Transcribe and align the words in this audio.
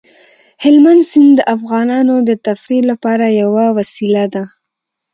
هلمند 0.63 1.01
سیند 1.11 1.33
د 1.37 1.41
افغانانو 1.55 2.15
د 2.29 2.29
تفریح 2.47 2.81
لپاره 2.91 3.25
یوه 3.41 3.65
وسیله 3.77 4.23
ده. 4.33 4.43